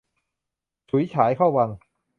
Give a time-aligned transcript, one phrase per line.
[0.89, 1.69] ฉุยฉายเข้าวัง